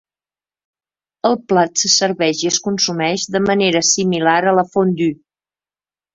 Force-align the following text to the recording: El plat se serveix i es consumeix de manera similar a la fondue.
El 1.29 1.37
plat 1.51 1.81
se 1.83 1.91
serveix 1.97 2.41
i 2.47 2.49
es 2.55 2.57
consumeix 2.69 3.27
de 3.37 3.43
manera 3.45 3.83
similar 3.93 4.41
a 4.47 4.57
la 4.63 4.67
fondue. 4.73 5.13